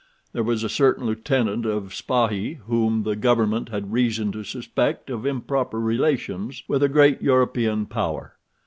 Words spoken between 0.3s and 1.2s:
There was a certain